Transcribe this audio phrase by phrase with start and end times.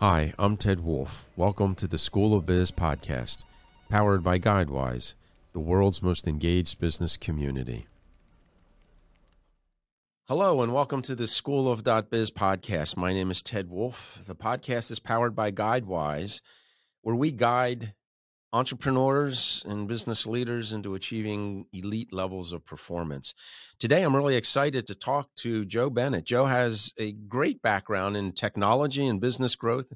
[0.00, 1.30] Hi, I'm Ted Wolf.
[1.36, 3.44] Welcome to the School of Biz podcast,
[3.88, 5.14] powered by GuideWise,
[5.54, 7.86] the world's most engaged business community.
[10.28, 12.98] Hello, and welcome to the School of Biz podcast.
[12.98, 14.20] My name is Ted Wolf.
[14.26, 16.42] The podcast is powered by GuideWise,
[17.00, 17.94] where we guide
[18.56, 23.34] entrepreneurs and business leaders into achieving elite levels of performance.
[23.78, 26.24] Today, I'm really excited to talk to Joe Bennett.
[26.24, 29.92] Joe has a great background in technology and business growth,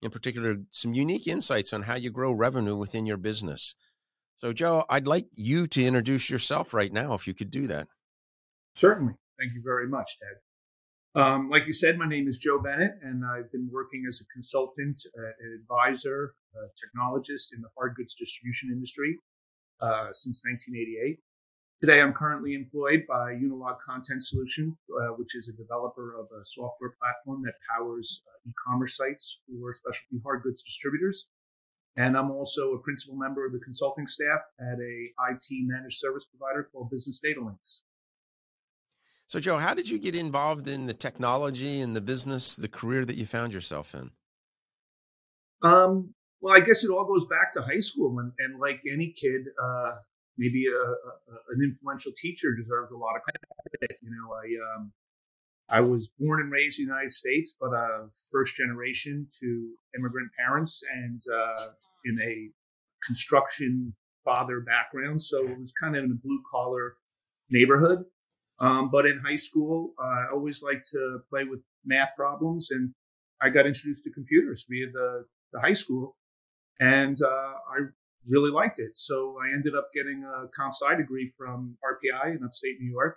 [0.00, 3.74] in particular, some unique insights on how you grow revenue within your business.
[4.38, 7.88] So, Joe, I'd like you to introduce yourself right now, if you could do that.
[8.74, 9.16] Certainly.
[9.38, 10.38] Thank you very much, Ted.
[11.18, 14.24] Um, like you said, my name is Joe Bennett, and I've been working as a
[14.32, 19.18] consultant, uh, an advisor, a technologist in the hard goods distribution industry
[19.80, 21.18] uh, since 1988.
[21.80, 26.44] Today, I'm currently employed by Unilog Content Solution, uh, which is a developer of a
[26.44, 31.30] software platform that powers uh, e-commerce sites for specialty hard goods distributors.
[31.96, 36.26] And I'm also a principal member of the consulting staff at a IT managed service
[36.30, 37.82] provider called Business Data Links.
[39.28, 43.04] So, Joe, how did you get involved in the technology and the business, the career
[43.04, 44.10] that you found yourself in?
[45.62, 49.12] Um, well, I guess it all goes back to high school, and, and like any
[49.12, 49.96] kid, uh,
[50.38, 50.94] maybe a, a,
[51.54, 53.98] an influential teacher deserves a lot of credit.
[54.00, 54.92] You know, I um,
[55.68, 60.30] I was born and raised in the United States, but uh, first generation to immigrant
[60.38, 61.66] parents and uh,
[62.06, 62.48] in a
[63.06, 66.94] construction father background, so it was kind of in a blue collar
[67.50, 68.04] neighborhood.
[68.60, 72.92] Um, but in high school, uh, I always liked to play with math problems, and
[73.40, 76.16] I got introduced to computers via the, the high school,
[76.80, 77.86] and uh, I
[78.28, 78.92] really liked it.
[78.98, 83.16] So I ended up getting a comp sci degree from RPI in upstate New York,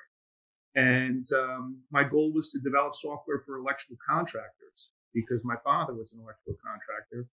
[0.75, 6.13] and um, my goal was to develop software for electrical contractors because my father was
[6.13, 7.27] an electrical contractor.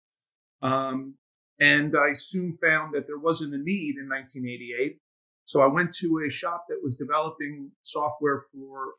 [0.62, 1.16] Um,
[1.60, 5.00] and I soon found that there wasn't a need in 1988
[5.48, 8.96] so I went to a shop that was developing software for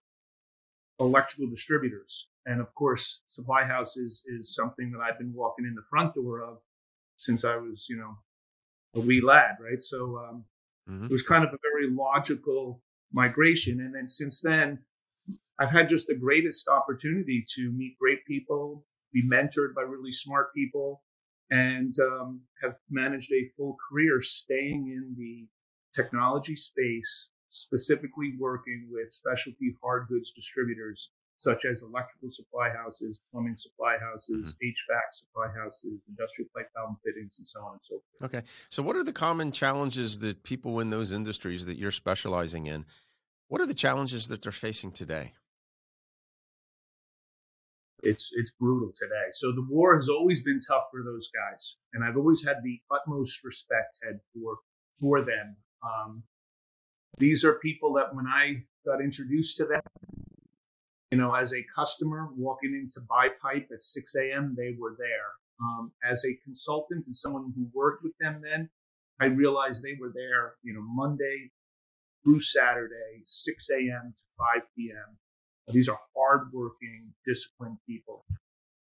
[0.98, 2.28] electrical distributors.
[2.46, 6.42] And of course, supply houses is something that I've been walking in the front door
[6.42, 6.60] of
[7.16, 8.16] since I was, you know,
[8.96, 9.82] a wee lad, right?
[9.82, 10.44] So um,
[10.88, 11.04] mm-hmm.
[11.04, 12.80] it was kind of a very logical
[13.12, 13.80] migration.
[13.80, 14.78] And then since then,
[15.60, 20.54] I've had just the greatest opportunity to meet great people, be mentored by really smart
[20.54, 21.02] people,
[21.50, 25.46] and um, have managed a full career staying in the
[26.02, 33.56] technology space, specifically working with specialty hard goods distributors such as electrical supply houses, plumbing
[33.56, 34.66] supply houses, mm-hmm.
[34.68, 38.34] HVAC supply houses, industrial pipe valve fittings, and so on and so forth.
[38.34, 38.46] Okay.
[38.68, 42.84] So, what are the common challenges that people in those industries that you're specializing in?
[43.46, 45.32] What are the challenges that they're facing today?
[48.02, 49.30] It's it's brutal today.
[49.32, 52.80] So the war has always been tough for those guys, and I've always had the
[52.92, 54.58] utmost respect had for
[55.00, 56.22] for them um,
[57.18, 59.80] these are people that when I got introduced to them,
[61.10, 64.94] you know, as a customer walking in to buy pipe at 6 a.m., they were
[64.98, 65.32] there.
[65.60, 68.70] Um, as a consultant and someone who worked with them then,
[69.20, 71.50] I realized they were there, you know, Monday
[72.24, 74.14] through Saturday, 6 a.m.
[74.16, 74.22] to
[74.60, 75.18] 5 p.m.
[75.68, 78.24] These are hardworking, disciplined people.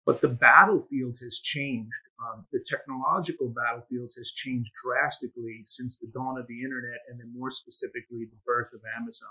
[0.08, 2.00] But the battlefield has changed.
[2.18, 7.30] Um, the technological battlefield has changed drastically since the dawn of the internet, and then
[7.36, 9.28] more specifically, the birth of Amazon.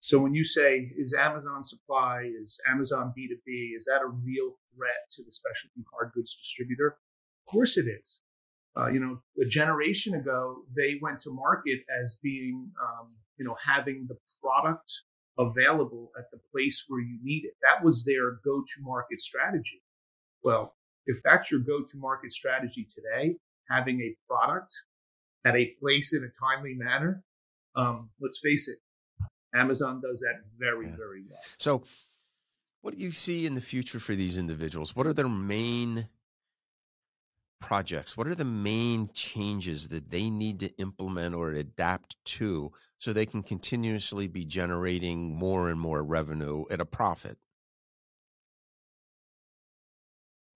[0.00, 5.04] So when you say, is Amazon supply, is Amazon B2B, is that a real threat
[5.16, 6.96] to the specialty hard goods distributor?
[7.46, 8.22] Of course it is.
[8.74, 13.56] Uh, you know, a generation ago, they went to market as being, um, you know,
[13.62, 15.02] having the product
[15.38, 17.52] available at the place where you need it.
[17.60, 19.82] That was their go to market strategy.
[20.46, 20.76] Well,
[21.06, 23.34] if that's your go to market strategy today,
[23.68, 24.72] having a product
[25.44, 27.24] at a place in a timely manner,
[27.74, 28.78] um, let's face it,
[29.52, 30.96] Amazon does that very, yeah.
[30.96, 31.40] very well.
[31.58, 31.82] So,
[32.80, 34.94] what do you see in the future for these individuals?
[34.94, 36.06] What are their main
[37.60, 38.16] projects?
[38.16, 42.70] What are the main changes that they need to implement or adapt to
[43.00, 47.36] so they can continuously be generating more and more revenue at a profit?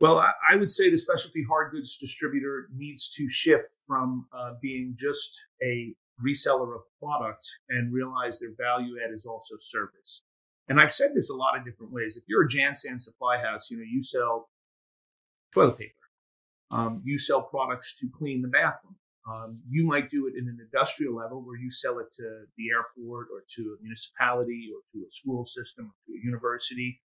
[0.01, 4.55] Well, I, I, would say the specialty hard goods distributor needs to shift from uh,
[4.61, 5.95] being just a
[6.25, 10.23] reseller of product and realize their value add is also service.
[10.69, 12.17] And I've said this a lot of different ways.
[12.17, 14.49] If you're a Jansan supply house, you know, you sell
[15.53, 15.95] toilet paper.
[16.71, 18.95] Um, you sell products to clean the bathroom.
[19.29, 22.71] Um, you might do it in an industrial level where you sell it to the
[22.71, 27.03] airport or to a municipality or to a school system or to a university.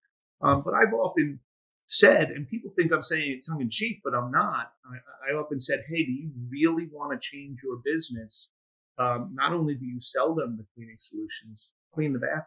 [0.41, 1.41] Um, but I've often
[1.89, 4.73] said, and people think I'm saying it tongue in cheek, but I'm not.
[4.87, 8.51] I, I often said, "Hey, do you really want to change your business?
[8.99, 12.45] Um, not only do you sell them the cleaning solutions, clean the bathroom.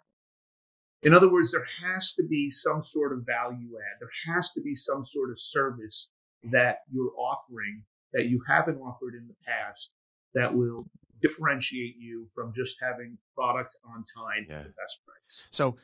[1.04, 4.00] In other words, there has to be some sort of value add.
[4.00, 6.12] There has to be some sort of service
[6.44, 7.84] that you're offering
[8.14, 9.94] that you haven't offered in the past
[10.34, 10.86] that will
[11.22, 14.58] differentiate you from just having product on time yeah.
[14.58, 15.48] at the best price.
[15.52, 15.76] So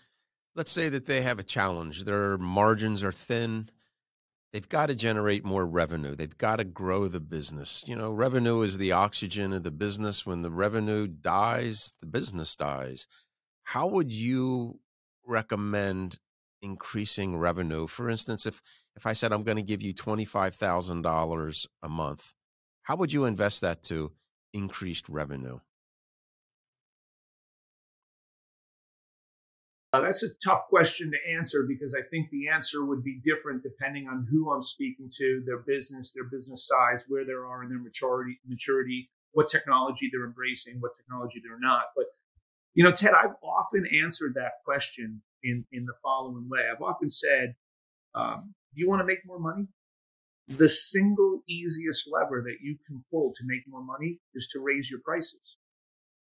[0.57, 2.03] let's say that they have a challenge.
[2.03, 3.69] Their margins are thin.
[4.51, 6.15] They've got to generate more revenue.
[6.15, 7.83] They've got to grow the business.
[7.85, 10.25] You know, revenue is the oxygen of the business.
[10.25, 13.07] When the revenue dies, the business dies.
[13.63, 14.79] How would you
[15.25, 16.17] recommend
[16.63, 17.85] increasing revenue?
[17.85, 18.61] For instance, if
[18.95, 22.33] if I said I'm going to give you $25,000 a month,
[22.81, 24.13] how would you invest that to
[24.53, 25.59] increased revenue?
[29.97, 33.63] Uh, that's a tough question to answer because I think the answer would be different
[33.63, 37.69] depending on who I'm speaking to, their business, their business size, where they are in
[37.69, 41.85] their maturity, maturity, what technology they're embracing, what technology they're not.
[41.95, 42.05] But
[42.73, 46.61] you know, Ted, I've often answered that question in in the following way.
[46.71, 47.55] I've often said,
[48.13, 49.67] um, "Do you want to make more money?
[50.47, 54.89] the single easiest lever that you can pull to make more money is to raise
[54.89, 55.56] your prices.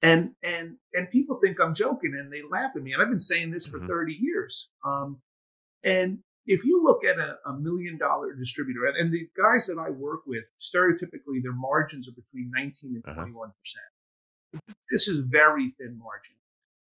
[0.02, 2.94] And and and people think I'm joking and they laugh at me.
[2.94, 3.88] And I've been saying this for mm-hmm.
[3.88, 4.70] 30 years.
[4.86, 5.22] Um,
[5.84, 9.78] and if you look at a, a million dollar distributor, and, and, the guys that
[9.78, 13.54] I work with, stereotypically their margins are between 19 and 21 uh-huh.
[13.60, 14.74] percent.
[14.90, 16.36] This is very thin margin,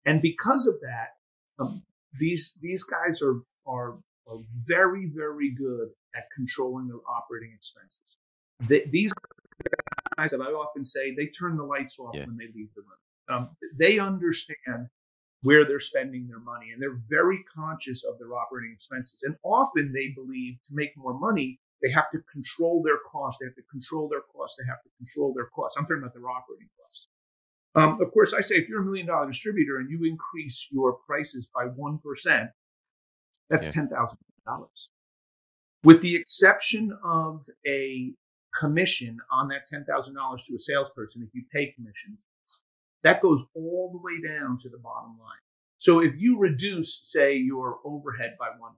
[0.06, 1.16] and because of that,
[1.60, 1.82] um,
[2.20, 3.98] these these guys are are
[4.28, 8.18] are very very good at controlling their operating expenses.
[8.60, 9.12] They, these
[10.18, 12.26] guys that I often say they turn the lights off yeah.
[12.26, 13.00] when they leave the room.
[13.28, 14.88] Um, they understand
[15.42, 19.20] where they're spending their money and they're very conscious of their operating expenses.
[19.24, 23.40] And often they believe to make more money, they have to control their costs.
[23.40, 24.58] They have to control their costs.
[24.58, 25.78] They have to control their costs.
[25.78, 27.08] I'm talking about their operating costs.
[27.76, 30.94] Um, of course, I say if you're a million dollar distributor and you increase your
[31.06, 32.50] prices by 1%,
[33.50, 33.84] that's yeah.
[33.84, 34.16] $10,000
[35.86, 38.12] with the exception of a
[38.60, 42.26] commission on that $10,000 to a salesperson, if you pay commissions,
[43.04, 45.40] that goes all the way down to the bottom line.
[45.78, 48.72] So if you reduce, say, your overhead by 1%,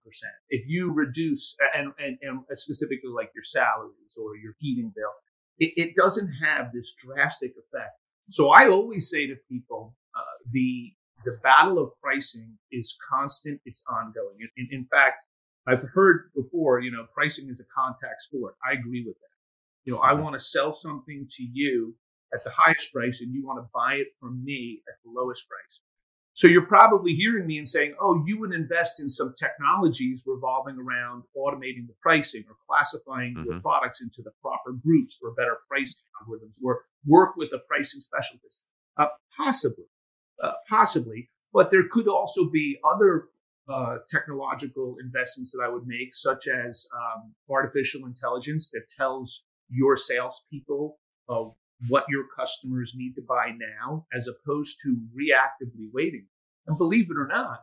[0.49, 5.11] if you reduce, and, and, and specifically like your salaries or your heating bill,
[5.59, 7.93] it, it doesn't have this drastic effect.
[8.29, 10.21] So I always say to people, uh,
[10.51, 10.91] the,
[11.23, 14.37] the battle of pricing is constant, it's ongoing.
[14.57, 15.17] In, in fact,
[15.67, 18.55] I've heard before, you know, pricing is a contact sport.
[18.67, 19.36] I agree with that.
[19.87, 21.95] You know, I want to sell something to you
[22.33, 25.47] at the highest price and you want to buy it from me at the lowest
[25.47, 25.79] price.
[26.33, 30.75] So you're probably hearing me and saying, oh, you would invest in some technologies revolving
[30.77, 33.49] around automating the pricing or classifying mm-hmm.
[33.49, 38.01] your products into the proper groups for better pricing algorithms or work with a pricing
[38.01, 38.63] specialist.
[38.97, 39.07] Uh,
[39.37, 39.85] possibly,
[40.43, 41.29] uh, possibly.
[41.53, 43.29] But there could also be other
[43.69, 49.97] uh, technological investments that I would make, such as um, artificial intelligence that tells your
[49.97, 50.97] salespeople
[51.29, 51.45] uh,
[51.87, 56.25] what your customers need to buy now, as opposed to reactively waiting.
[56.65, 57.59] And believe it or not,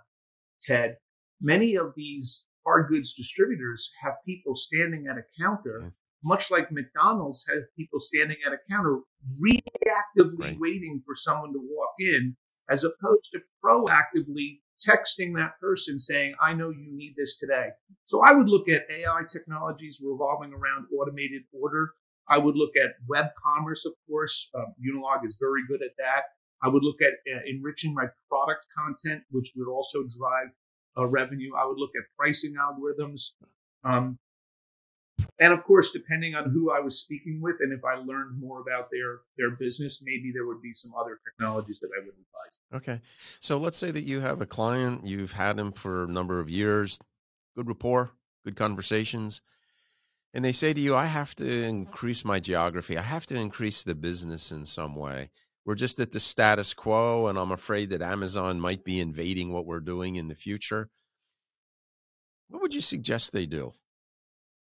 [0.63, 0.97] Ted,
[1.41, 5.89] many of these hard goods distributors have people standing at a counter, yeah.
[6.23, 8.99] much like McDonald's has people standing at a counter
[9.41, 10.57] reactively right.
[10.61, 12.37] waiting for someone to walk in,
[12.71, 17.69] as opposed to proactively texting that person saying, I know you need this today.
[18.05, 21.93] So I would look at AI technologies revolving around automated order.
[22.29, 24.51] I would look at web commerce, of course.
[24.55, 26.23] Um, Unilog is very good at that.
[26.63, 30.49] I would look at uh, enriching my product content, which would also drive
[30.97, 31.53] uh, revenue.
[31.57, 33.33] I would look at pricing algorithms.
[33.85, 34.19] Um,
[35.39, 38.61] and of course, depending on who I was speaking with, and if I learned more
[38.61, 42.61] about their their business, maybe there would be some other technologies that I would advise.
[42.73, 43.01] Okay,
[43.41, 46.51] so let's say that you have a client, you've had him for a number of
[46.51, 46.99] years,
[47.57, 48.13] good rapport,
[48.45, 49.41] good conversations,
[50.33, 52.97] and they say to you, "I have to increase my geography.
[52.97, 55.31] I have to increase the business in some way."
[55.67, 59.65] We're just at the status quo, and I'm afraid that Amazon might be invading what
[59.65, 60.91] we're doing in the future.
[62.49, 63.73] What would you suggest they do?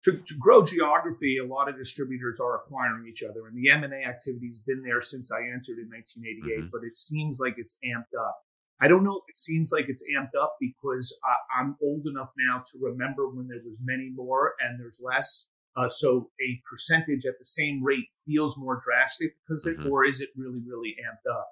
[0.05, 3.85] To, to grow geography, a lot of distributors are acquiring each other, and the M
[3.85, 6.59] and A activity has been there since I entered in 1988.
[6.59, 6.69] Mm-hmm.
[6.73, 8.37] But it seems like it's amped up.
[8.81, 12.33] I don't know if it seems like it's amped up because I, I'm old enough
[12.37, 15.49] now to remember when there was many more and there's less.
[15.77, 19.87] Uh, so a percentage at the same rate feels more drastic because mm-hmm.
[19.87, 21.49] it, or is it really, really amped up?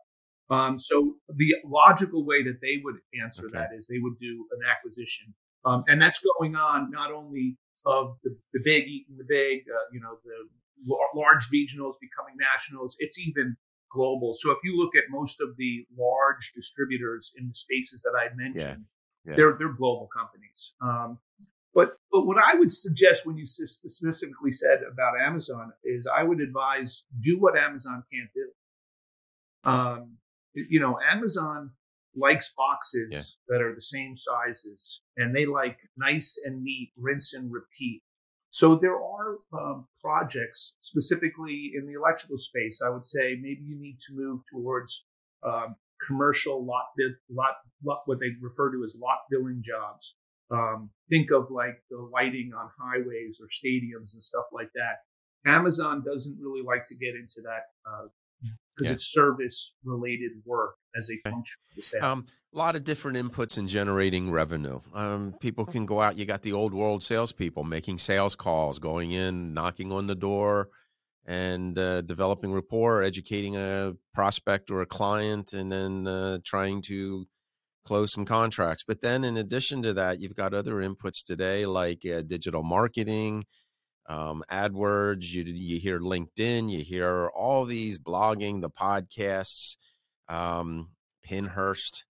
[0.50, 3.59] Um, so the logical way that they would answer okay.
[3.59, 5.33] that is they would do an acquisition,
[5.64, 9.87] um, and that's going on not only of the, the big eating the big, uh,
[9.92, 12.96] you know, the large regionals becoming nationals.
[12.99, 13.56] It's even
[13.92, 14.34] global.
[14.34, 18.34] So if you look at most of the large distributors in the spaces that I
[18.34, 18.84] mentioned,
[19.25, 19.30] yeah.
[19.30, 19.37] Yeah.
[19.37, 20.75] they're they're global companies.
[20.80, 21.18] Um,
[21.75, 26.40] but but what I would suggest when you specifically said about Amazon is I would
[26.40, 29.70] advise do what Amazon can't do.
[29.70, 30.16] Um,
[30.54, 31.72] you know, Amazon
[32.20, 33.22] likes boxes yeah.
[33.48, 38.02] that are the same sizes, and they like nice and neat, rinse and repeat.
[38.50, 42.80] So there are um, projects specifically in the electrical space.
[42.84, 45.06] I would say maybe you need to move towards
[45.46, 46.86] um, commercial lot,
[47.30, 50.16] lot, lot, what they refer to as lot billing jobs.
[50.50, 54.98] Um, think of like the lighting on highways or stadiums and stuff like that.
[55.46, 58.08] Amazon doesn't really like to get into that uh,
[58.76, 58.94] because yeah.
[58.94, 62.04] it's service related work as a function of the sale.
[62.04, 64.80] Um, a lot of different inputs in generating revenue.
[64.92, 66.16] Um, people can go out.
[66.16, 70.68] You got the old world salespeople making sales calls, going in, knocking on the door,
[71.24, 77.28] and uh, developing rapport, educating a prospect or a client, and then uh, trying to
[77.84, 78.84] close some contracts.
[78.86, 83.44] But then, in addition to that, you've got other inputs today like uh, digital marketing
[84.10, 89.76] um, AdWords, you you hear LinkedIn, you hear all these blogging, the podcasts,
[90.28, 90.88] um,
[91.24, 92.02] Pinterest,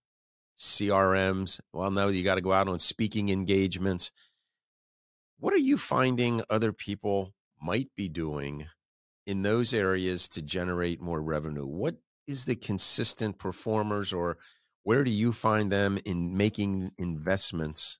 [0.57, 1.59] CRMs.
[1.71, 4.11] Well, no, you got to go out on speaking engagements.
[5.39, 8.65] What are you finding other people might be doing
[9.27, 11.67] in those areas to generate more revenue?
[11.67, 14.39] What is the consistent performers, or
[14.81, 17.99] where do you find them in making investments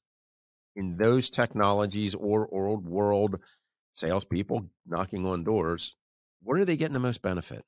[0.75, 3.37] in those technologies or old world
[3.93, 5.95] salespeople knocking on doors,
[6.43, 7.63] where are they getting the most benefit?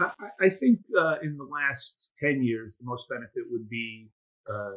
[0.00, 0.10] I,
[0.40, 4.08] I think uh, in the last 10 years, the most benefit would be
[4.50, 4.72] uh,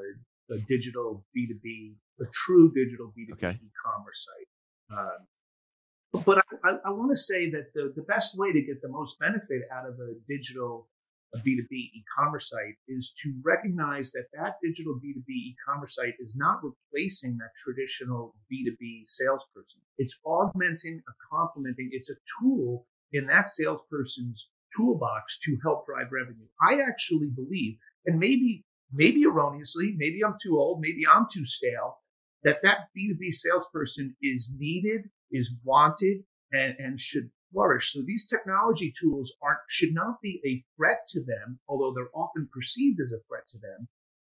[0.51, 3.59] a digital B2B, a true digital B2B okay.
[3.61, 4.99] e-commerce site.
[4.99, 8.81] Um, but I, I, I want to say that the, the best way to get
[8.81, 10.87] the most benefit out of a digital
[11.35, 16.59] a B2B e-commerce site is to recognize that that digital B2B e-commerce site is not
[16.63, 19.81] replacing that traditional B2B salesperson.
[19.97, 26.47] It's augmenting, a complementing, it's a tool in that salesperson's toolbox to help drive revenue.
[26.61, 31.99] I actually believe, and maybe, maybe erroneously, maybe I'm too old, maybe I'm too stale,
[32.43, 37.93] that that B2B salesperson is needed, is wanted, and, and should flourish.
[37.93, 42.49] So these technology tools aren't should not be a threat to them, although they're often
[42.51, 43.87] perceived as a threat to them.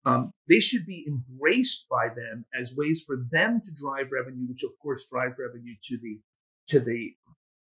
[0.05, 4.63] Um, they should be embraced by them as ways for them to drive revenue, which
[4.63, 6.19] of course drive revenue to the
[6.67, 7.15] to the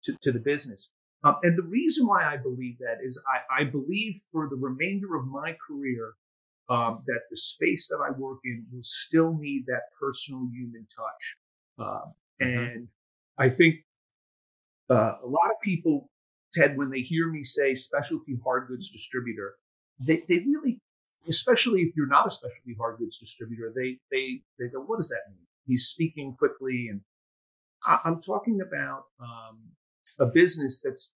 [0.05, 0.91] to, to the business.
[1.23, 5.17] Um, and the reason why I believe that is I, I believe for the remainder
[5.17, 6.15] of my career
[6.71, 11.37] um, that the space that I work in will still need that personal human touch.
[11.79, 12.47] Mm-hmm.
[12.47, 12.89] and
[13.39, 13.77] I think
[14.91, 16.11] uh, a lot of people,
[16.53, 19.55] Ted, when they hear me say specialty hard goods distributor,
[19.99, 20.81] they, they really,
[21.29, 25.09] especially if you're not a specialty hard goods distributor, they, they, they go, what does
[25.09, 25.47] that mean?
[25.67, 26.89] He's speaking quickly.
[26.91, 27.03] And
[27.87, 29.59] I, am talking about um,
[30.19, 31.13] a business that's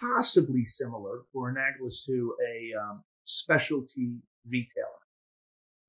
[0.00, 4.18] possibly similar or analogous to a um, specialty
[4.48, 4.86] retailer.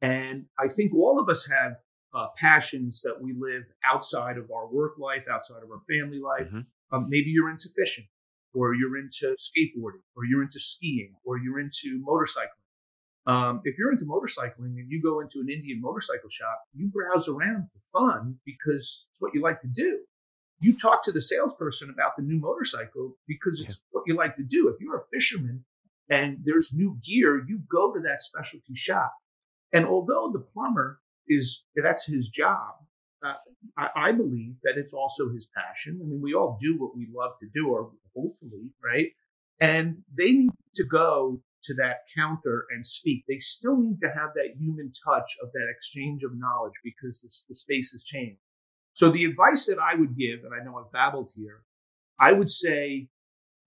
[0.02, 1.78] And I think all of us have
[2.14, 6.48] uh, passions that we live outside of our work life, outside of our family life.
[6.48, 6.60] Mm-hmm.
[6.94, 8.08] Um, maybe you're into fishing,
[8.54, 12.64] or you're into skateboarding, or you're into skiing, or you're into motorcycling.
[13.26, 17.28] Um, if you're into motorcycling and you go into an Indian motorcycle shop, you browse
[17.28, 20.00] around for fun because it's what you like to do.
[20.60, 23.88] You talk to the salesperson about the new motorcycle because it's yeah.
[23.92, 24.68] what you like to do.
[24.68, 25.66] If you're a fisherman
[26.10, 29.14] and there's new gear, you go to that specialty shop.
[29.72, 32.76] And although the plumber is that's his job,
[33.24, 33.36] uh,
[33.78, 36.00] I, I, believe that it's also his passion.
[36.02, 39.08] I mean, we all do what we love to do, or hopefully, right?
[39.60, 43.24] And they need to go to that counter and speak.
[43.28, 47.30] They still need to have that human touch of that exchange of knowledge because the,
[47.50, 48.42] the space has changed.
[48.94, 51.64] So the advice that I would give, and I know I've babbled here,
[52.20, 53.08] I would say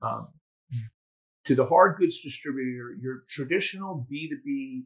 [0.02, 0.28] um,
[1.46, 4.84] to the hard goods distributor, your traditional B2B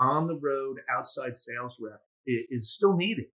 [0.00, 3.26] on the road outside sales rep is still needed.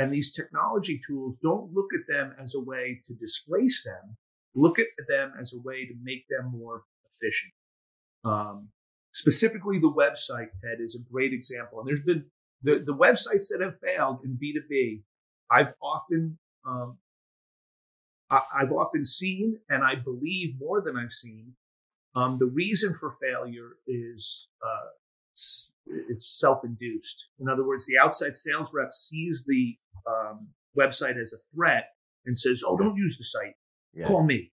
[0.00, 4.16] And these technology tools don't look at them as a way to displace them.
[4.54, 7.52] Look at them as a way to make them more efficient.
[8.24, 8.68] Um,
[9.12, 11.80] specifically, the website, Ted, is a great example.
[11.80, 12.24] And there's been
[12.62, 15.02] the, the websites that have failed in B2B.
[15.50, 16.96] I've often, um,
[18.30, 21.56] I, have often seen, and I believe more than I've seen,
[22.14, 24.88] um, the reason for failure is uh,
[25.86, 27.26] it's self-induced.
[27.38, 31.90] In other words, the outside sales rep sees the um, website as a threat
[32.24, 33.56] and says, "Oh, don't use the site.
[33.92, 34.06] Yeah.
[34.06, 34.52] Call me.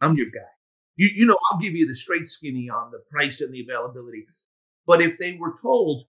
[0.00, 0.50] I'm your guy.
[0.96, 4.26] You, you know, I'll give you the straight skinny on the price and the availability."
[4.86, 6.04] But if they were told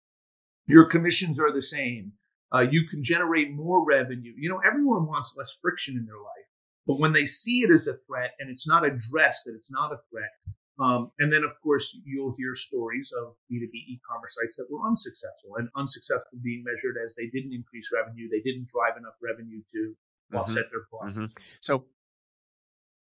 [0.66, 2.14] your commissions are the same,
[2.54, 4.34] uh, you can generate more revenue.
[4.38, 6.48] You know, everyone wants less friction in their life,
[6.88, 9.92] but when they see it as a threat and it's not addressed that it's not
[9.92, 10.32] a threat,
[10.80, 15.58] um, and then, of course, you'll hear stories of B2B e-commerce sites that were unsuccessful
[15.58, 18.30] and unsuccessful being measured as they didn't increase revenue.
[18.30, 20.38] They didn't drive enough revenue to mm-hmm.
[20.38, 21.18] offset their costs.
[21.18, 21.44] Mm-hmm.
[21.60, 21.86] So,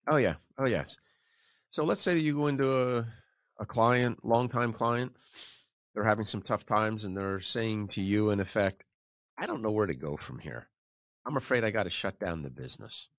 [0.07, 0.35] oh yeah.
[0.57, 0.97] Oh yes.
[1.69, 3.07] So let's say that you go into a,
[3.59, 5.13] a client, longtime client,
[5.93, 8.85] they're having some tough times and they're saying to you in effect,
[9.37, 10.69] I don't know where to go from here.
[11.25, 13.09] I'm afraid I got to shut down the business.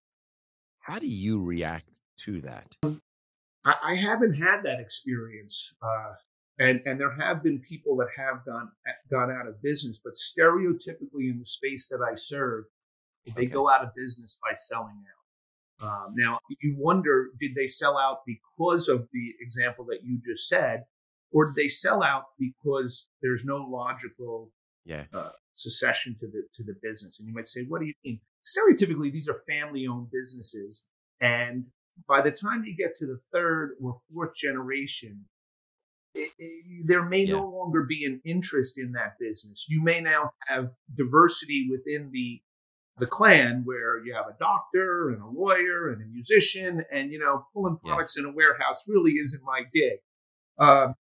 [0.79, 2.77] How do you react to that?
[3.67, 5.75] I, I haven't had that experience.
[5.83, 6.15] Uh,
[6.59, 8.71] and, and there have been people that have gone
[9.11, 12.65] gone out of business, but stereotypically in the space that I serve,
[13.27, 13.47] they okay.
[13.47, 15.03] go out of business by selling
[15.83, 15.87] out.
[15.87, 20.49] Um, now you wonder, did they sell out because of the example that you just
[20.49, 20.85] said,
[21.31, 24.51] or did they sell out because there's no logical
[24.87, 25.05] yeah.
[25.13, 27.19] uh, succession to the to the business?
[27.19, 28.21] And you might say, what do you mean?
[28.47, 30.85] Stereotypically, these are family owned businesses,
[31.21, 31.67] and
[32.09, 35.25] by the time you get to the third or fourth generation,
[36.15, 37.35] it, it, there may yeah.
[37.35, 39.67] no longer be an interest in that business.
[39.69, 42.41] You may now have diversity within the
[42.99, 47.19] the clan where you have a doctor and a lawyer and a musician, and you
[47.19, 48.25] know pulling products yeah.
[48.25, 49.99] in a warehouse really isn't my gig.
[50.59, 50.93] Uh,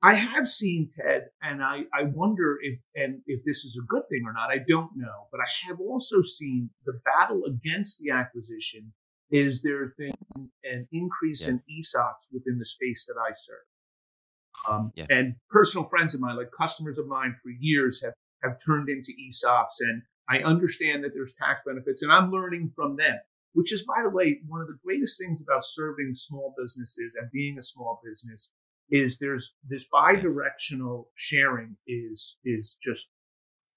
[0.00, 4.02] I have seen Ted, and I, I wonder if and if this is a good
[4.10, 4.50] thing or not.
[4.50, 8.92] I don't know, but I have also seen the battle against the acquisition
[9.34, 10.14] is there been
[10.62, 11.54] an increase yeah.
[11.54, 14.70] in ESOPs within the space that I serve.
[14.70, 15.06] Um, yeah.
[15.10, 18.14] And personal friends of mine, like customers of mine for years, have,
[18.44, 19.80] have turned into ESOPs.
[19.80, 23.18] And I understand that there's tax benefits, and I'm learning from them,
[23.54, 27.28] which is, by the way, one of the greatest things about serving small businesses and
[27.32, 28.52] being a small business
[28.88, 33.08] is there's this bi-directional sharing is is just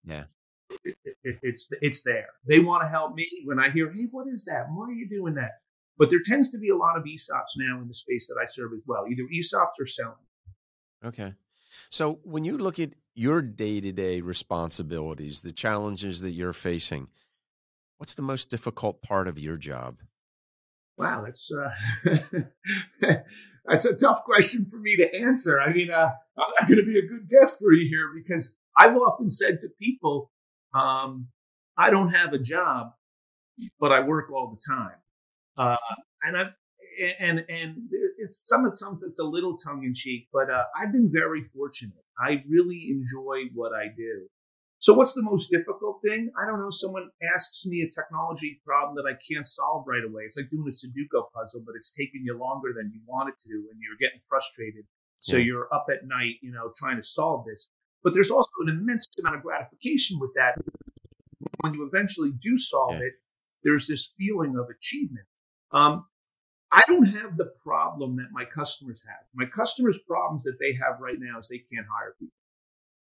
[0.03, 0.25] yeah
[0.83, 2.27] it, it, it's it's there.
[2.47, 4.65] They want to help me when I hear, "Hey, what is that?
[4.69, 5.51] Why are you doing that?"
[5.97, 8.45] But there tends to be a lot of ESOPs now in the space that I
[8.47, 10.15] serve as well, either ESOPs or selling.
[11.03, 11.33] Okay,
[11.89, 17.07] so when you look at your day to day responsibilities, the challenges that you're facing,
[17.97, 19.97] what's the most difficult part of your job?
[20.97, 22.11] Wow, that's uh,
[23.65, 25.59] that's a tough question for me to answer.
[25.59, 28.57] I mean, uh, I'm not going to be a good guest for you here because
[28.77, 30.31] I've often said to people,
[30.77, 31.27] um,
[31.77, 32.91] I don't have a job,
[33.79, 34.97] but I work all the time.
[35.57, 35.77] Uh,
[36.23, 36.43] and I
[37.19, 37.77] and and
[38.17, 42.03] it's sometimes it's a little tongue in cheek, but uh, I've been very fortunate.
[42.19, 44.27] I really enjoy what I do.
[44.79, 46.29] So, what's the most difficult thing?
[46.39, 46.69] I don't know.
[46.69, 50.23] Someone asks me a technology problem that I can't solve right away.
[50.23, 53.35] It's like doing a Sudoku puzzle, but it's taking you longer than you want it
[53.47, 54.85] to, and you're getting frustrated.
[55.19, 55.45] So, yeah.
[55.45, 57.67] you're up at night, you know, trying to solve this.
[58.07, 60.55] But there's also an immense amount of gratification with that.
[61.59, 63.07] When you eventually do solve yeah.
[63.07, 63.13] it,
[63.65, 65.25] there's this feeling of achievement.
[65.73, 66.05] Um,
[66.71, 69.25] I don't have the problem that my customers have.
[69.35, 72.33] My customers' problems that they have right now is they can't hire people.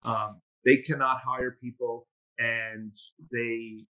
[0.02, 2.06] Um, they cannot hire people,
[2.38, 2.92] and
[3.32, 3.86] they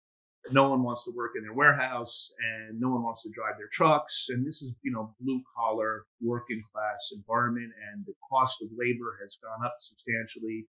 [0.52, 3.70] no one wants to work in their warehouse, and no one wants to drive their
[3.72, 4.28] trucks.
[4.28, 9.17] And this is you know blue collar, working class environment, and the cost of labor
[9.24, 10.67] has gone up substantially.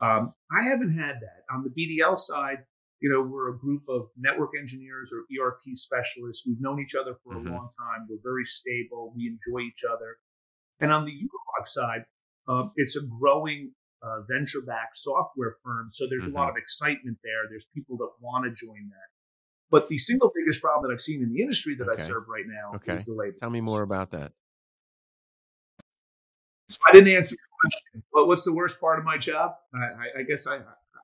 [0.00, 1.54] Um, I haven't had that.
[1.54, 2.64] On the BDL side,
[3.00, 6.44] you know, we're a group of network engineers or ERP specialists.
[6.46, 7.48] We've known each other for mm-hmm.
[7.48, 8.06] a long time.
[8.08, 9.12] We're very stable.
[9.16, 10.16] We enjoy each other.
[10.80, 12.04] And on the Unilog side,
[12.48, 15.88] um, it's a growing uh, venture-backed software firm.
[15.90, 16.36] So there's mm-hmm.
[16.36, 16.56] a lot mm-hmm.
[16.56, 17.48] of excitement there.
[17.48, 19.10] There's people that want to join that.
[19.70, 22.02] But the single biggest problem that I've seen in the industry that okay.
[22.02, 22.94] I serve right now okay.
[22.94, 23.36] is the labor.
[23.38, 24.32] Tell me more about that.
[26.70, 28.02] So I didn't answer your question.
[28.12, 29.54] But what's the worst part of my job?
[29.74, 30.60] I, I, I guess I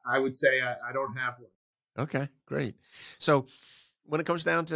[0.07, 2.05] I would say I, I, don't have one.
[2.05, 2.77] Okay, great.
[3.19, 3.47] So
[4.05, 4.75] when it comes down to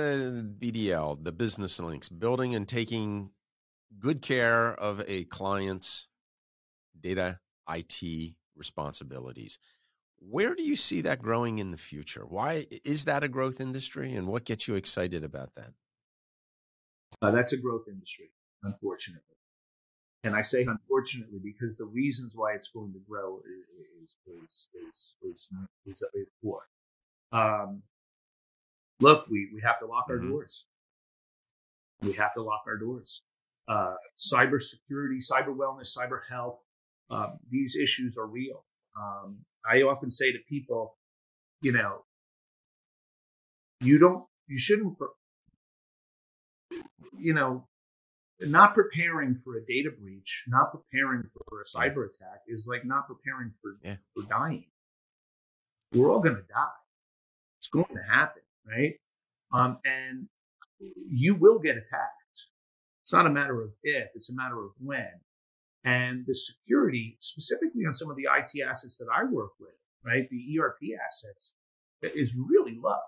[0.59, 3.31] BDL, the business links, building and taking
[3.99, 6.09] good care of a client's
[7.01, 9.59] data IT responsibilities.
[10.19, 12.27] Where do you see that growing in the future?
[12.27, 15.73] Why is that a growth industry, and what gets you excited about that?
[17.23, 18.31] Uh, that's a growth industry,
[18.63, 19.37] unfortunately.
[20.23, 23.41] And I say unfortunately because the reasons why it's going to grow
[24.03, 25.49] is is is is,
[25.87, 26.63] is, is poor.
[27.33, 27.83] Um,
[29.01, 30.25] look, we we have to lock mm-hmm.
[30.25, 30.67] our doors.
[32.03, 33.23] We have to lock our doors.
[33.69, 36.61] Uh, cyber security, cyber wellness, cyber health.
[37.11, 38.65] uh, these issues are real.
[39.01, 40.97] Um, I often say to people,
[41.61, 42.05] you know,
[43.81, 44.97] you don't, you shouldn't,
[47.19, 47.67] you know,
[48.43, 53.07] not preparing for a data breach, not preparing for a cyber attack is like not
[53.07, 53.97] preparing for yeah.
[54.15, 54.67] for dying.
[55.93, 56.81] We're all going to die.
[57.59, 58.95] It's going to happen, right?
[59.53, 60.29] Um, and
[60.79, 62.15] you will get attacked.
[63.03, 65.21] It's not a matter of if; it's a matter of when.
[65.83, 69.71] And the security, specifically on some of the IT assets that I work with,
[70.05, 71.55] right, the ERP assets,
[72.03, 72.99] is really low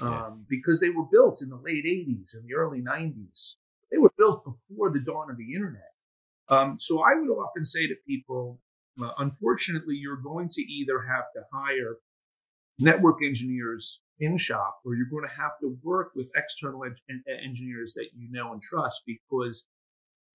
[0.00, 0.30] um, yeah.
[0.48, 3.54] because they were built in the late 80s and the early 90s.
[3.90, 5.92] They were built before the dawn of the internet.
[6.48, 8.60] Um, so I would often say to people,
[9.02, 11.96] uh, unfortunately, you're going to either have to hire
[12.78, 17.92] network engineers in shop or you're going to have to work with external en- engineers
[17.94, 19.66] that you know and trust because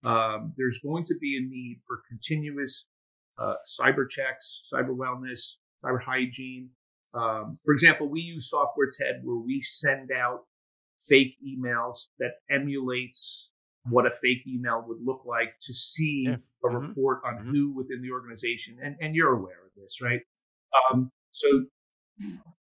[0.04, 2.86] um, there's going to be a need for continuous
[3.38, 6.70] uh, cyber checks, cyber wellness, cyber hygiene.
[7.14, 10.44] Um, for example, we use software TED where we send out
[11.08, 13.50] fake emails that emulates
[13.90, 16.36] what a fake email would look like to see yeah.
[16.64, 16.88] a mm-hmm.
[16.88, 17.50] report on mm-hmm.
[17.50, 20.20] who within the organization, and, and you're aware of this, right?
[20.90, 21.64] Um, so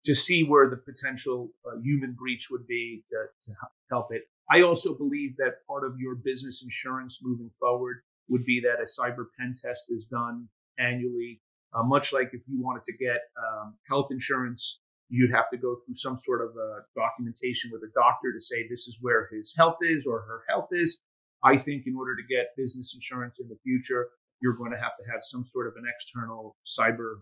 [0.05, 3.57] to see where the potential uh, human breach would be to, to
[3.89, 4.23] help it.
[4.51, 8.85] I also believe that part of your business insurance moving forward would be that a
[8.85, 11.41] cyber pen test is done annually.
[11.73, 14.79] Uh, much like if you wanted to get um, health insurance
[15.09, 16.51] you'd have to go through some sort of
[16.95, 20.69] documentation with a doctor to say this is where his health is or her health
[20.71, 20.99] is.
[21.43, 24.07] I think in order to get business insurance in the future,
[24.41, 27.21] you're going to have to have some sort of an external cyber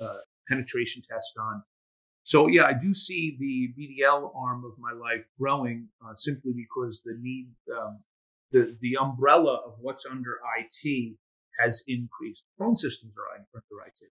[0.00, 1.62] uh, penetration test done.
[2.22, 7.02] So yeah, I do see the BDL arm of my life growing uh, simply because
[7.04, 8.00] the need, um,
[8.52, 11.16] the the umbrella of what's under IT
[11.58, 12.44] has increased.
[12.58, 14.10] Phone systems are under IT.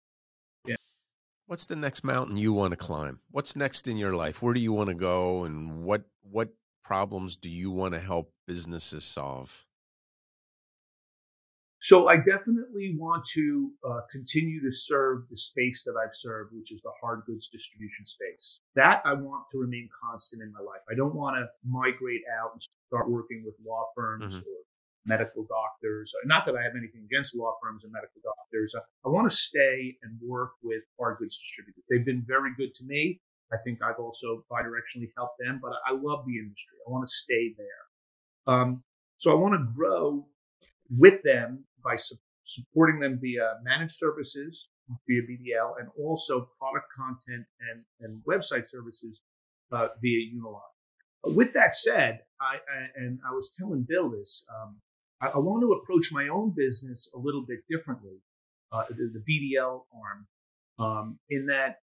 [1.49, 3.21] What's the next mountain you want to climb?
[3.31, 4.43] What's next in your life?
[4.43, 6.49] Where do you want to go and what what
[6.83, 9.65] problems do you want to help businesses solve?
[11.81, 16.71] So I definitely want to uh, continue to serve the space that I've served, which
[16.71, 18.59] is the hard goods distribution space.
[18.75, 20.81] That I want to remain constant in my life.
[20.91, 24.49] I don't want to migrate out and start working with law firms mm-hmm.
[24.49, 24.58] or
[25.05, 26.11] medical doctors.
[26.25, 28.75] Not that I have anything against law firms and medical doctors.
[29.05, 31.83] I want to stay and work with hard goods distributors.
[31.89, 33.21] They've been very good to me.
[33.51, 36.77] I think I've also bidirectionally helped them, but I love the industry.
[36.87, 38.53] I want to stay there.
[38.53, 38.83] Um,
[39.17, 40.27] so I want to grow
[40.89, 44.69] with them by su- supporting them via managed services,
[45.07, 49.21] via BDL, and also product content and, and website services
[49.71, 51.35] uh, via Unilog.
[51.35, 54.77] With that said, I, I, and I was telling Bill this, um,
[55.21, 58.21] I, I, want to approach my own business a little bit differently,
[58.71, 60.27] uh, the, the, BDL arm,
[60.79, 61.77] um, in that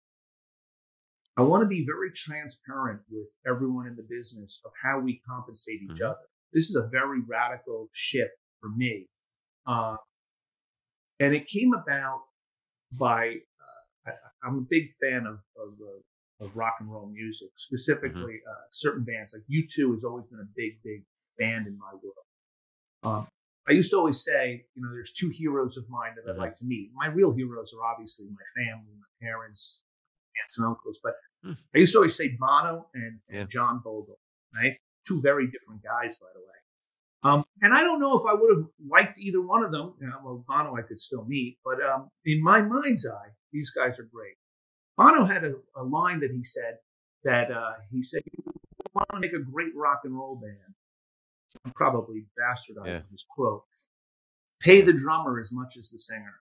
[1.37, 5.83] I want to be very transparent with everyone in the business of how we compensate
[5.83, 6.07] each mm-hmm.
[6.07, 6.27] other.
[6.53, 9.09] This is a very radical shift for me.
[9.67, 9.97] Uh,
[11.21, 12.21] and it came about
[12.99, 13.35] by,
[14.07, 17.75] uh, I, am a big fan of, of, uh, of, rock and roll music, mm-hmm.
[17.75, 18.63] specifically mm-hmm.
[18.71, 19.35] certain bands.
[19.35, 21.05] Like U2 has always been a big, big
[21.39, 22.26] band in my world.
[23.07, 23.29] Um,
[23.69, 26.41] I used to always say, you know, there's two heroes of mine that I'd mm-hmm.
[26.41, 26.91] like to meet.
[26.95, 29.83] My real heroes are obviously my family, my parents,
[30.41, 31.01] aunts and uncles.
[31.03, 31.15] But
[31.45, 31.57] mm.
[31.75, 33.41] I used to always say Bono and, yeah.
[33.41, 34.19] and, John Bogle,
[34.55, 34.77] right?
[35.07, 36.47] Two very different guys, by the way.
[37.23, 39.95] Um, and I don't know if I would have liked either one of them.
[40.01, 43.71] You know, well, Bono I could still meet, but um, in my mind's eye, these
[43.71, 44.35] guys are great.
[44.97, 46.77] Bono had a, a line that he said
[47.25, 48.53] that uh, he said, "You
[48.95, 50.76] want to make a great rock and roll band."
[51.65, 53.01] I'm probably bastardizing yeah.
[53.11, 53.65] his quote.
[54.61, 56.35] Pay the drummer as much as the singer.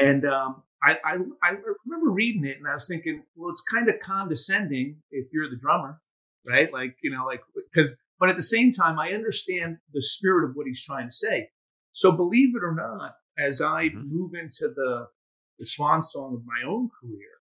[0.00, 3.88] And um, I, I, I remember reading it and I was thinking, well, it's kind
[3.88, 6.00] of condescending if you're the drummer,
[6.46, 6.72] right?
[6.72, 7.40] Like, you know, like,
[7.72, 11.14] because, but at the same time, I understand the spirit of what he's trying to
[11.14, 11.48] say.
[11.92, 14.02] So believe it or not, as I mm-hmm.
[14.08, 15.06] move into the,
[15.58, 17.38] the swan song of my own career,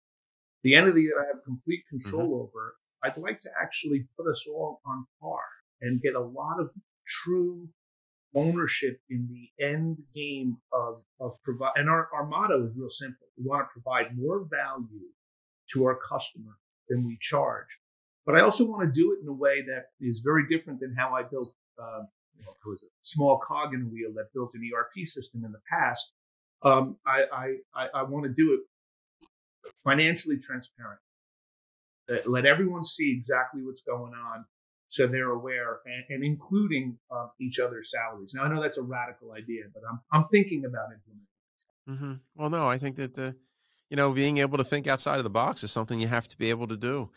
[0.62, 2.42] the entity that I have complete control mm-hmm.
[2.42, 5.40] over, I'd like to actually put us all on par
[5.81, 6.71] and get a lot of
[7.07, 7.69] true
[8.35, 11.73] ownership in the end game of, of provide.
[11.77, 13.27] And our, our motto is real simple.
[13.39, 15.07] We want to provide more value
[15.73, 16.59] to our customer
[16.89, 17.67] than we charge.
[18.27, 20.95] But I also want to do it in a way that is very different than
[20.97, 22.03] how I built, uh,
[22.37, 25.45] you know, it was a small cog in a wheel that built an ERP system
[25.45, 26.12] in the past.
[26.62, 28.61] Um, I, I, I want to do it
[29.85, 31.01] financially transparent.
[32.25, 34.45] Let everyone see exactly what's going on
[34.96, 38.32] so they're aware and, and including uh, each other's salaries.
[38.35, 41.26] Now I know that's a radical idea, but I'm I'm thinking about implementing.
[41.88, 42.12] Mm-hmm.
[42.35, 43.37] Well, no, I think that the,
[43.90, 46.38] you know, being able to think outside of the box is something you have to
[46.38, 47.11] be able to do.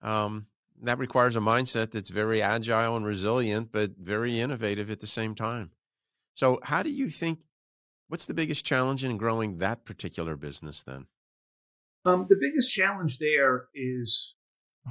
[0.00, 0.46] Um,
[0.82, 5.34] that requires a mindset that's very agile and resilient, but very innovative at the same
[5.34, 5.70] time.
[6.34, 7.40] So, how do you think?
[8.08, 11.06] What's the biggest challenge in growing that particular business then?
[12.04, 14.34] Um, the biggest challenge there is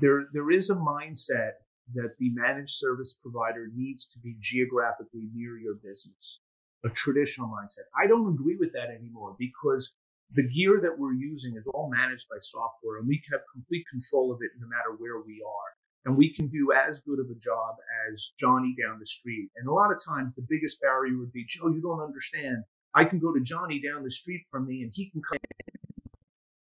[0.02, 1.52] there there is a mindset
[1.94, 6.40] that the managed service provider needs to be geographically near your business,
[6.86, 7.92] a traditional mindset.
[7.98, 9.94] I don't agree with that anymore because
[10.34, 14.32] the gear that we're using is all managed by software and we have complete control
[14.32, 15.72] of it no matter where we are.
[16.06, 17.76] And we can do as good of a job
[18.10, 19.50] as Johnny down the street.
[19.56, 22.64] And a lot of times the biggest barrier would be, Joe, you don't understand.
[22.94, 25.38] I can go to Johnny down the street from me and he can come.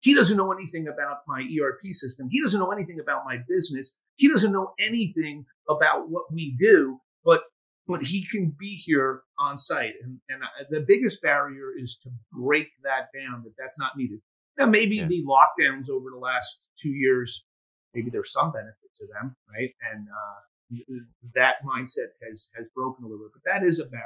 [0.01, 2.29] He doesn't know anything about my ERP system.
[2.31, 3.93] He doesn't know anything about my business.
[4.21, 7.41] He doesn't know anything about what we do, but
[7.89, 9.95] but he can be here on site.
[10.05, 14.21] And, and the biggest barrier is to break that down that that's not needed.
[14.59, 15.07] Now, maybe yeah.
[15.07, 17.47] the lockdowns over the last two years,
[17.95, 19.71] maybe there's some benefit to them, right?
[19.91, 20.95] And uh,
[21.35, 24.05] that mindset has has broken a little bit, but that is a barrier.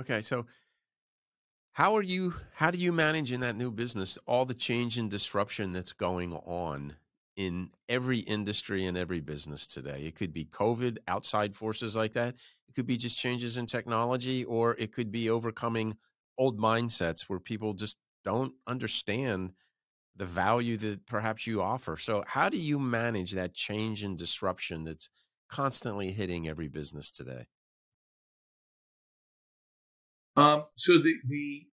[0.00, 0.46] Okay, so
[1.74, 2.34] how are you?
[2.54, 6.32] How do you manage in that new business all the change and disruption that's going
[6.32, 6.96] on
[7.36, 10.04] in every industry and every business today?
[10.04, 12.34] It could be COVID, outside forces like that.
[12.68, 15.96] It could be just changes in technology, or it could be overcoming
[16.38, 19.52] old mindsets where people just don't understand
[20.16, 21.96] the value that perhaps you offer.
[21.96, 25.08] So, how do you manage that change and disruption that's
[25.48, 27.46] constantly hitting every business today?
[30.36, 31.66] Um, so the, the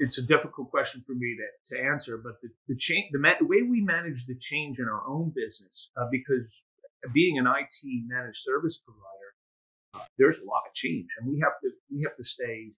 [0.00, 3.38] it's a difficult question for me to, to answer, but the, the change, the, ma-
[3.38, 6.64] the way we manage the change in our own business, uh, because
[7.12, 7.76] being an IT
[8.08, 9.30] managed service provider,
[9.94, 12.72] uh, there's a lot of change, and we have to we have to stay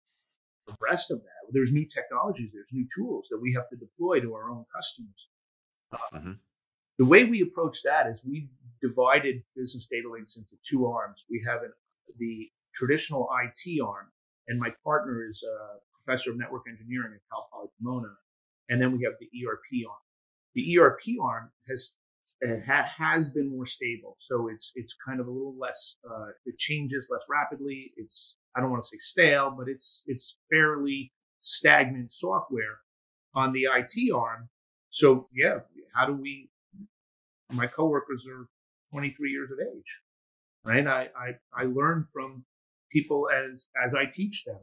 [0.69, 1.53] abreast of that.
[1.53, 5.29] There's new technologies, there's new tools that we have to deploy to our own customers.
[5.93, 6.33] Uh, mm-hmm.
[6.99, 8.49] The way we approach that is we
[8.81, 11.25] divided business data links into two arms.
[11.31, 11.73] We have an,
[12.19, 14.11] the traditional IT arm,
[14.49, 18.15] and my partner is a professor of network engineering at Cal Poly Pomona,
[18.69, 19.99] and then we have the ERP arm.
[20.55, 21.97] The ERP arm has
[22.99, 25.97] has been more stable, so it's it's kind of a little less.
[26.09, 27.93] Uh, it changes less rapidly.
[27.97, 32.79] It's I don't want to say stale, but it's it's fairly stagnant software
[33.35, 34.49] on the IT arm.
[34.91, 35.61] So yeah,
[35.95, 36.51] how do we?
[37.53, 38.47] My coworkers are
[38.93, 40.01] 23 years of age,
[40.65, 40.87] right?
[40.87, 42.45] I I, I learn from
[42.91, 44.61] people as as I teach them,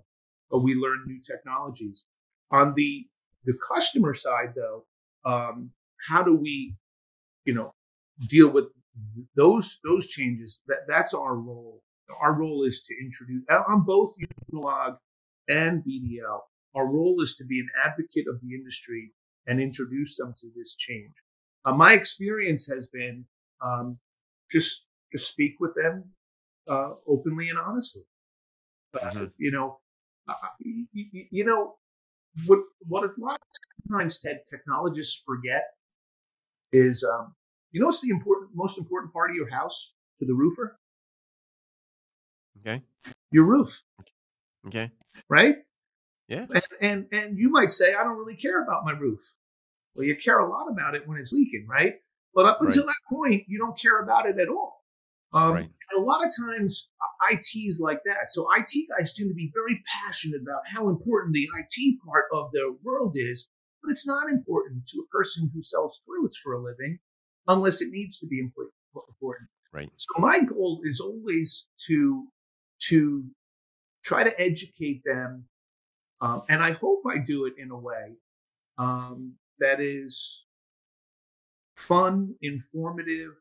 [0.58, 2.06] we learn new technologies.
[2.52, 3.08] On the
[3.46, 4.86] the customer side, though,
[5.24, 5.72] um,
[6.08, 6.76] how do we,
[7.46, 7.74] you know,
[8.28, 8.66] deal with
[9.36, 10.62] those those changes?
[10.68, 11.84] That that's our role
[12.22, 14.14] our role is to introduce on both
[14.54, 14.98] Unilog
[15.48, 16.42] and BDL.
[16.76, 19.14] Our role is to be an advocate of the industry
[19.48, 21.14] and introduce them to this change.
[21.66, 23.26] Uh, my experience has been
[23.62, 24.00] um,
[24.52, 26.12] just just speak with them
[26.68, 28.04] uh, openly and honestly.
[28.94, 29.26] Uh, mm-hmm.
[29.38, 29.80] You know,
[30.60, 31.76] you, know
[32.46, 35.64] what what a lot of times Ted technologists forget
[36.72, 37.36] is um,
[37.72, 40.78] you know what's the important most important part of your house to the roofer?
[42.62, 42.84] Okay.
[43.32, 43.82] Your roof.
[44.68, 44.92] Okay.
[45.30, 45.56] Right?
[46.28, 46.46] Yeah.
[46.54, 49.22] And, and and you might say, I don't really care about my roof.
[49.96, 51.96] Well, you care a lot about it when it's leaking, right?
[52.34, 52.94] But up until right.
[52.94, 54.79] that point, you don't care about it at all.
[55.34, 55.70] Um, right.
[55.92, 58.32] And a lot of times, uh, IT is like that.
[58.32, 62.52] So IT guys tend to be very passionate about how important the IT part of
[62.52, 63.50] the world is,
[63.82, 67.00] but it's not important to a person who sells toilets for a living
[67.48, 69.50] unless it needs to be important.
[69.72, 69.90] Right.
[69.98, 72.28] So my goal is always to
[72.90, 73.26] to
[74.04, 75.46] try to educate them.
[76.22, 78.16] Um, and I hope I do it in a way
[78.78, 80.44] um, that is
[81.76, 83.34] fun, informative,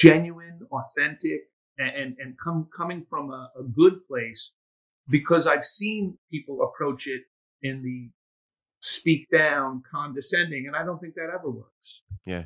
[0.00, 1.42] genuine, authentic,
[1.78, 4.54] and, and, come, coming from a, a good place
[5.08, 7.22] because I've seen people approach it
[7.62, 8.10] in the
[8.80, 12.02] speak down, condescending, and I don't think that ever works.
[12.26, 12.44] Yeah.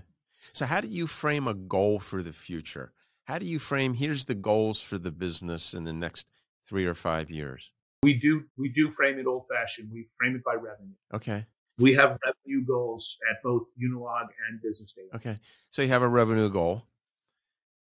[0.52, 2.92] So, how do you frame a goal for the future?
[3.24, 6.26] How do you frame here's the goals for the business in the next
[6.68, 7.70] three or five years?
[8.02, 9.90] We do we do frame it old fashioned.
[9.92, 10.94] We frame it by revenue.
[11.12, 11.46] Okay.
[11.78, 15.08] We have revenue goals at both Unilog and Business Data.
[15.16, 15.36] Okay.
[15.70, 16.86] So you have a revenue goal.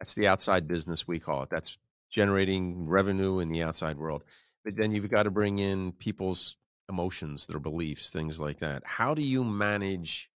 [0.03, 1.49] That's the outside business we call it.
[1.49, 1.77] That's
[2.11, 4.25] generating revenue in the outside world.
[4.65, 6.57] But then you've got to bring in people's
[6.89, 8.83] emotions, their beliefs, things like that.
[8.85, 10.29] How do you manage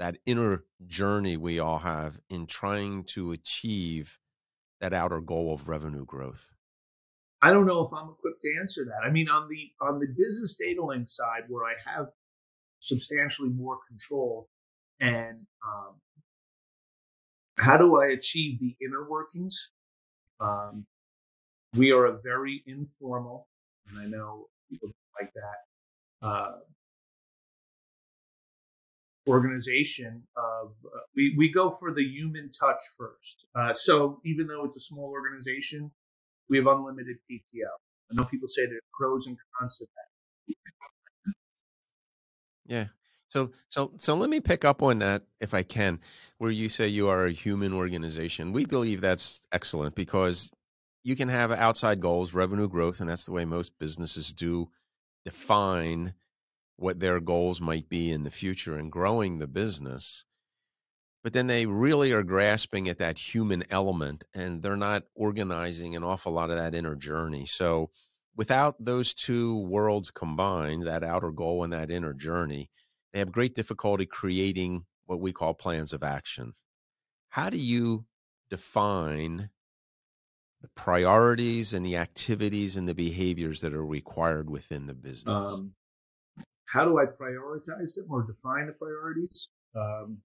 [0.00, 4.18] that inner journey we all have in trying to achieve
[4.80, 6.56] that outer goal of revenue growth?
[7.40, 9.06] I don't know if I'm equipped to answer that.
[9.06, 12.06] I mean, on the on the business data link side, where I have
[12.80, 14.48] substantially more control,
[14.98, 16.00] and um,
[17.58, 19.70] how do I achieve the inner workings?
[20.40, 20.86] Um,
[21.74, 23.48] we are a very informal,
[23.88, 24.90] and I know people
[25.20, 26.26] like that.
[26.26, 26.52] Uh,
[29.28, 34.64] organization of uh, we, we go for the human touch first uh, so even though
[34.64, 35.90] it's a small organization
[36.48, 37.68] we have unlimited pto
[38.10, 41.34] i know people say there's pros and cons to that
[42.66, 42.86] yeah
[43.28, 45.98] so so so let me pick up on that if i can
[46.38, 50.52] where you say you are a human organization we believe that's excellent because
[51.04, 54.68] you can have outside goals revenue growth and that's the way most businesses do
[55.24, 56.14] define
[56.78, 60.24] what their goals might be in the future and growing the business.
[61.24, 66.04] But then they really are grasping at that human element and they're not organizing an
[66.04, 67.46] awful lot of that inner journey.
[67.46, 67.90] So,
[68.36, 72.70] without those two worlds combined, that outer goal and that inner journey,
[73.12, 76.54] they have great difficulty creating what we call plans of action.
[77.30, 78.06] How do you
[78.50, 79.50] define
[80.60, 85.52] the priorities and the activities and the behaviors that are required within the business?
[85.52, 85.72] Um,
[86.66, 89.48] how do I prioritize them or define the priorities?
[89.74, 90.18] Um,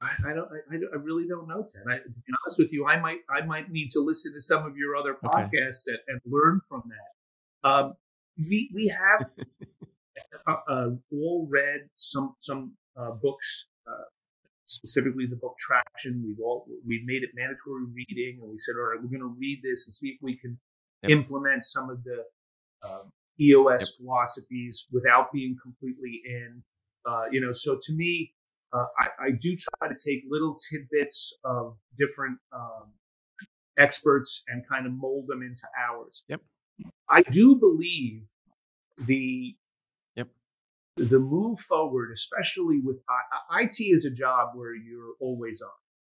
[0.00, 0.48] I, I, don't.
[0.70, 1.82] I, I, really don't know, Ted.
[1.88, 3.18] I, to be honest with you, I might.
[3.30, 5.98] I might need to listen to some of your other podcasts okay.
[6.08, 7.68] and, and, learn from that.
[7.68, 7.94] Um,
[8.36, 9.30] we we have
[10.46, 14.08] uh, uh, all read some some uh, books, uh,
[14.66, 16.22] specifically the book Traction.
[16.26, 19.36] We've all we've made it mandatory reading, and we said, all right, we're going to
[19.38, 20.58] read this and see if we can
[21.02, 21.10] yep.
[21.10, 22.24] implement some of the
[22.88, 23.88] um, EOS yep.
[23.98, 26.62] philosophies without being completely in.
[27.04, 28.32] Uh, you know, so to me,
[28.72, 32.90] uh, I, I, do try to take little tidbits of different um,
[33.78, 36.24] experts and kind of mold them into ours.
[36.28, 36.40] Yep.
[37.08, 38.28] I do believe
[38.98, 39.56] the.
[40.96, 42.96] The move forward, especially with
[43.58, 45.70] IT, is a job where you're always on.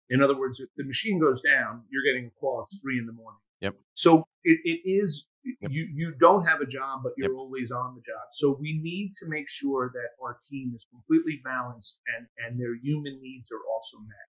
[0.10, 2.62] In other words, if the machine goes down, you're getting a call.
[2.62, 3.40] at three in the morning.
[3.62, 3.76] Yep.
[3.94, 7.38] So it, it is you you don't have a job, but you're yep.
[7.38, 8.28] always on the job.
[8.32, 12.76] So we need to make sure that our team is completely balanced and and their
[12.76, 14.28] human needs are also met.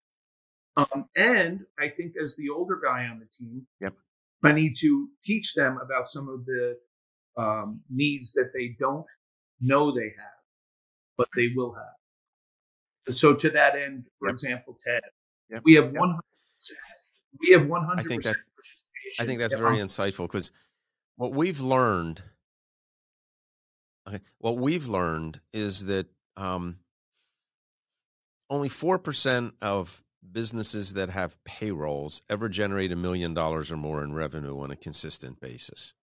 [0.92, 3.94] Um, and I think as the older guy on the team, yep.
[4.44, 6.76] I need to teach them about some of the
[7.36, 9.06] um, needs that they don't
[9.60, 10.37] know they have,
[11.18, 13.16] but they will have.
[13.16, 14.34] So to that end, for yep.
[14.34, 15.00] example, Ted,
[15.50, 15.62] yep.
[15.64, 16.18] we have one.
[17.40, 18.36] We have one hundred percent.
[19.20, 20.52] I think that's very insightful because
[21.16, 22.22] what we've learned
[24.08, 26.78] okay, what we've learned is that um,
[28.50, 34.12] only 4% of businesses that have payrolls ever generate a million dollars or more in
[34.12, 35.94] revenue on a consistent basis.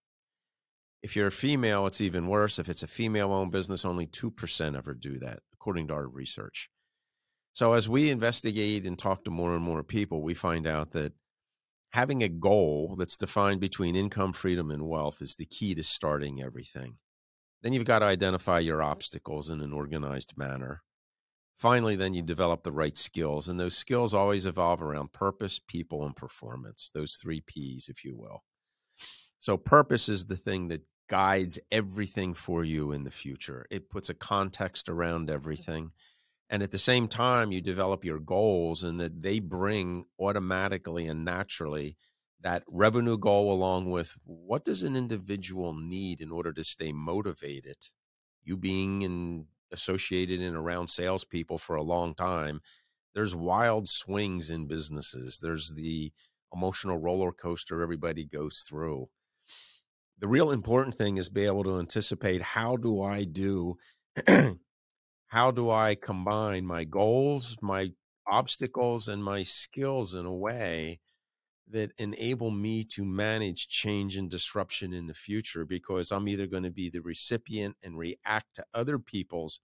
[1.06, 2.58] If you're a female, it's even worse.
[2.58, 6.68] If it's a female owned business, only 2% ever do that, according to our research.
[7.52, 11.12] So, as we investigate and talk to more and more people, we find out that
[11.92, 16.42] having a goal that's defined between income, freedom, and wealth is the key to starting
[16.42, 16.96] everything.
[17.62, 20.82] Then you've got to identify your obstacles in an organized manner.
[21.56, 26.04] Finally, then you develop the right skills, and those skills always evolve around purpose, people,
[26.04, 26.90] and performance.
[26.92, 28.42] Those three P's, if you will.
[29.38, 33.66] So, purpose is the thing that guides everything for you in the future.
[33.70, 35.34] It puts a context around mm-hmm.
[35.34, 35.92] everything
[36.48, 41.24] and at the same time you develop your goals and that they bring automatically and
[41.24, 41.96] naturally
[42.40, 47.76] that revenue goal along with what does an individual need in order to stay motivated?
[48.44, 52.60] You being in associated and around salespeople for a long time
[53.14, 55.40] there's wild swings in businesses.
[55.42, 56.12] There's the
[56.52, 59.08] emotional roller coaster everybody goes through
[60.18, 63.76] the real important thing is be able to anticipate how do i do
[65.28, 67.92] how do I combine my goals, my
[68.26, 71.00] obstacles, and my skills in a way
[71.68, 76.62] that enable me to manage change and disruption in the future because I'm either going
[76.62, 79.58] to be the recipient and react to other people's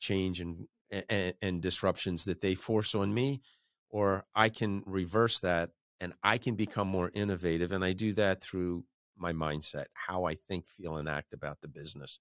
[0.00, 0.66] change and,
[1.10, 3.42] and, and disruptions that they force on me,
[3.90, 5.70] or I can reverse that
[6.00, 7.70] and I can become more innovative.
[7.70, 8.84] And I do that through
[9.16, 12.18] my mindset, how I think, feel, and act about the business.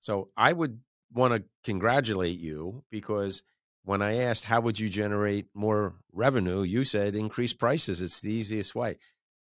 [0.00, 0.80] So I would
[1.12, 3.42] want to congratulate you because
[3.84, 8.00] when I asked how would you generate more revenue, you said increase prices.
[8.00, 8.98] It's the easiest way.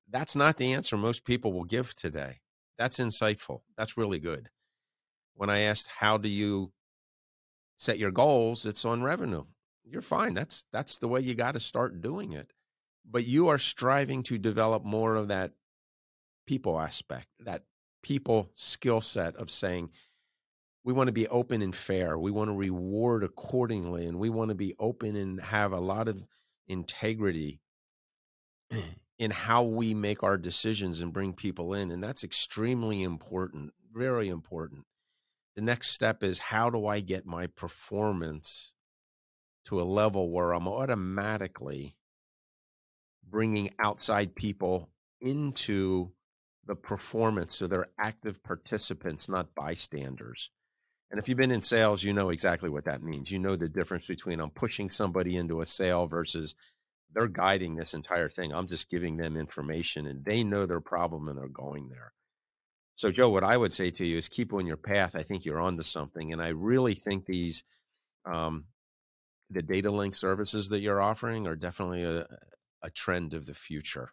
[0.09, 2.41] That's not the answer most people will give today.
[2.79, 3.61] That's insightful.
[3.77, 4.49] That's really good.
[5.35, 6.73] When I asked how do you
[7.77, 9.45] set your goals, it's on revenue.
[9.85, 10.35] You're fine.
[10.35, 12.53] That's that's the way you got to start doing it.
[13.09, 15.53] But you are striving to develop more of that
[16.51, 17.63] people aspect, that
[18.03, 19.89] people skill set of saying,
[20.83, 22.19] we want to be open and fair.
[22.19, 26.09] We want to reward accordingly, and we want to be open and have a lot
[26.09, 26.27] of
[26.67, 27.61] integrity
[29.21, 31.93] in how we make our decisions and bring people in.
[31.93, 34.87] And that's extremely important, very important.
[35.55, 38.75] The next step is how do I get my performance
[39.67, 41.95] to a level where I'm automatically
[43.23, 44.89] bringing outside people
[45.21, 46.11] into
[46.67, 50.51] the performance so they're active participants, not bystanders.
[51.11, 53.31] And if you've been in sales, you know exactly what that means.
[53.31, 56.55] You know the difference between I'm pushing somebody into a sale versus
[57.13, 58.53] they're guiding this entire thing.
[58.53, 62.13] I'm just giving them information and they know their problem and they're going there.
[62.95, 65.17] So, Joe, what I would say to you is keep on your path.
[65.17, 66.33] I think you're onto something.
[66.33, 67.65] And I really think these,
[68.25, 68.67] um,
[69.49, 72.27] the data link services that you're offering are definitely a,
[72.83, 74.13] a trend of the future.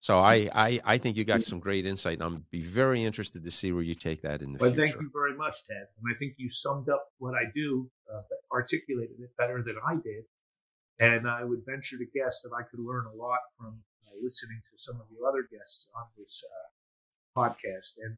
[0.00, 3.44] So I, I, I think you got some great insight, and I'm be very interested
[3.44, 4.86] to see where you take that in the well, future.
[4.86, 5.86] thank you very much, Ted.
[6.02, 9.94] And I think you summed up what I do, uh, articulated it better than I
[9.94, 10.24] did.
[10.98, 14.60] And I would venture to guess that I could learn a lot from uh, listening
[14.70, 17.94] to some of the other guests on this uh, podcast.
[18.04, 18.16] And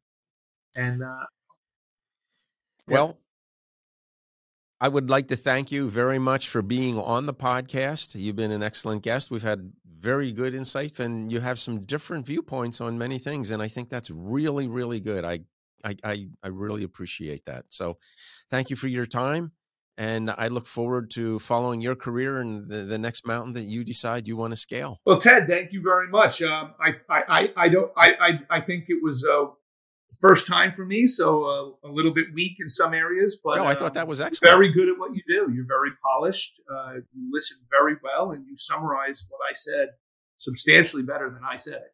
[0.75, 1.25] and uh,
[2.87, 3.17] well,
[4.81, 8.19] I would like to thank you very much for being on the podcast.
[8.19, 9.31] You've been an excellent guest.
[9.31, 9.71] We've had
[10.03, 13.89] very good insight, and you have some different viewpoints on many things, and I think
[13.89, 15.23] that's really, really good.
[15.23, 15.39] I,
[15.83, 17.65] I, I, I really appreciate that.
[17.69, 17.97] So,
[18.51, 19.53] thank you for your time,
[19.97, 23.85] and I look forward to following your career and the, the next mountain that you
[23.85, 24.99] decide you want to scale.
[25.05, 26.43] Well, Ted, thank you very much.
[26.43, 29.45] Um, I, I, I, don't, I, I, I think it was uh,
[30.23, 31.43] first time for me, so
[31.83, 33.39] uh, a little bit weak in some areas.
[33.43, 34.49] But Joe, I thought that was excellent.
[34.49, 35.51] Very good at what you do.
[35.53, 36.61] You're very polished.
[36.71, 39.89] Uh, you listen very well, and you summarize what I said
[40.37, 41.93] substantially better than I said it.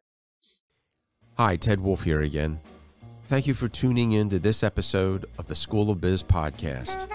[1.36, 2.60] Hi, Ted Wolf here again.
[3.24, 7.06] Thank you for tuning in to this episode of the School of Biz podcast.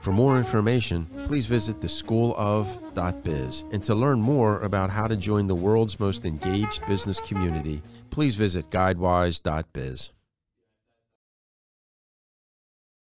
[0.00, 3.64] For more information, please visit theschoolof.biz.
[3.72, 8.34] And to learn more about how to join the world's most engaged business community, please
[8.34, 10.10] visit guidewise.biz.